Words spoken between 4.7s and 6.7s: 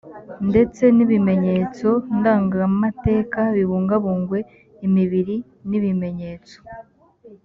imibiri n’ibimenyetso